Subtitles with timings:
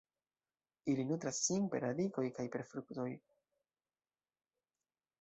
[0.93, 3.09] Ili nutras sin per radikoj kaj fruktoj.